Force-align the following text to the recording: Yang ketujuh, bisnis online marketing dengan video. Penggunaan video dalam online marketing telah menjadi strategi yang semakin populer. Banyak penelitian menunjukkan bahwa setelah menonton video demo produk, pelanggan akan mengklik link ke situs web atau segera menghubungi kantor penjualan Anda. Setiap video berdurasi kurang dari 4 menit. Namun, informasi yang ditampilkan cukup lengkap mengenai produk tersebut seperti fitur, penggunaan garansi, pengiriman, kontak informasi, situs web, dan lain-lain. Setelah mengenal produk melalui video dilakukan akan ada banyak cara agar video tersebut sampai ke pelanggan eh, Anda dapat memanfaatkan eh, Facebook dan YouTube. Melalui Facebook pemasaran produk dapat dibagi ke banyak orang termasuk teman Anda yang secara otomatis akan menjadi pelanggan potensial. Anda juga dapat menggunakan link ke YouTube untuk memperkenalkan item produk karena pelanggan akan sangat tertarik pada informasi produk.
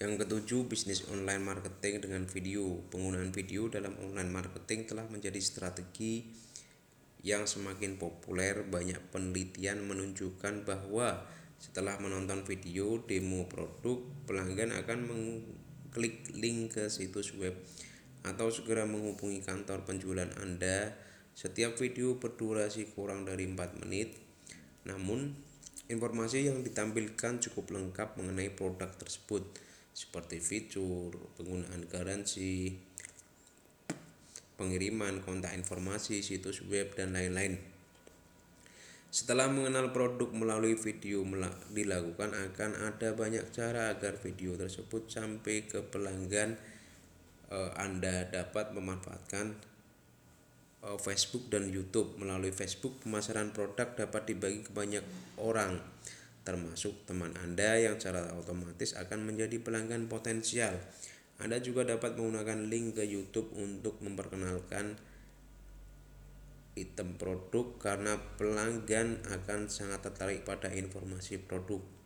Yang 0.00 0.24
ketujuh, 0.24 0.64
bisnis 0.64 1.04
online 1.12 1.44
marketing 1.44 2.00
dengan 2.00 2.24
video. 2.24 2.80
Penggunaan 2.88 3.36
video 3.36 3.68
dalam 3.68 3.92
online 4.00 4.32
marketing 4.32 4.88
telah 4.88 5.04
menjadi 5.04 5.36
strategi 5.36 6.24
yang 7.20 7.44
semakin 7.44 8.00
populer. 8.00 8.64
Banyak 8.64 9.12
penelitian 9.12 9.84
menunjukkan 9.84 10.64
bahwa 10.64 11.28
setelah 11.60 12.00
menonton 12.00 12.48
video 12.48 12.96
demo 13.04 13.44
produk, 13.44 14.00
pelanggan 14.24 14.72
akan 14.72 14.98
mengklik 15.04 16.32
link 16.32 16.80
ke 16.80 16.88
situs 16.88 17.36
web 17.36 17.52
atau 18.24 18.48
segera 18.48 18.88
menghubungi 18.88 19.44
kantor 19.44 19.84
penjualan 19.84 20.32
Anda. 20.40 20.96
Setiap 21.36 21.76
video 21.76 22.16
berdurasi 22.16 22.88
kurang 22.96 23.28
dari 23.28 23.44
4 23.44 23.84
menit. 23.84 24.16
Namun, 24.88 25.36
informasi 25.92 26.48
yang 26.48 26.64
ditampilkan 26.64 27.44
cukup 27.44 27.76
lengkap 27.76 28.16
mengenai 28.16 28.48
produk 28.56 28.88
tersebut 28.96 29.68
seperti 30.00 30.40
fitur, 30.40 31.12
penggunaan 31.36 31.84
garansi, 31.84 32.72
pengiriman, 34.56 35.20
kontak 35.20 35.52
informasi, 35.52 36.24
situs 36.24 36.64
web, 36.64 36.96
dan 36.96 37.12
lain-lain. 37.12 37.60
Setelah 39.12 39.52
mengenal 39.52 39.92
produk 39.92 40.32
melalui 40.32 40.78
video 40.78 41.20
dilakukan 41.68 42.32
akan 42.32 42.70
ada 42.88 43.12
banyak 43.12 43.44
cara 43.52 43.92
agar 43.92 44.16
video 44.16 44.56
tersebut 44.56 45.10
sampai 45.10 45.68
ke 45.68 45.84
pelanggan 45.84 46.56
eh, 47.52 47.70
Anda 47.76 48.24
dapat 48.30 48.72
memanfaatkan 48.72 49.46
eh, 50.86 50.98
Facebook 51.02 51.52
dan 51.52 51.68
YouTube. 51.68 52.16
Melalui 52.16 52.54
Facebook 52.54 53.04
pemasaran 53.04 53.52
produk 53.52 53.92
dapat 53.98 54.32
dibagi 54.32 54.64
ke 54.64 54.72
banyak 54.72 55.04
orang 55.42 55.76
termasuk 56.42 57.04
teman 57.04 57.36
Anda 57.36 57.76
yang 57.76 58.00
secara 58.00 58.32
otomatis 58.34 58.96
akan 58.96 59.28
menjadi 59.28 59.60
pelanggan 59.60 60.08
potensial. 60.08 60.76
Anda 61.40 61.60
juga 61.60 61.88
dapat 61.88 62.16
menggunakan 62.20 62.68
link 62.68 63.00
ke 63.00 63.04
YouTube 63.04 63.52
untuk 63.56 64.00
memperkenalkan 64.04 65.00
item 66.76 67.16
produk 67.20 67.76
karena 67.76 68.16
pelanggan 68.36 69.20
akan 69.28 69.68
sangat 69.68 70.04
tertarik 70.04 70.44
pada 70.48 70.72
informasi 70.72 71.40
produk. 71.40 71.99